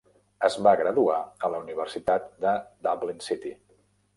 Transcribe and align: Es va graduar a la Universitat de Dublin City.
Es 0.47 0.55
va 0.67 0.71
graduar 0.79 1.17
a 1.47 1.51
la 1.55 1.61
Universitat 1.65 2.27
de 2.47 2.55
Dublin 2.89 3.25
City. 3.29 3.57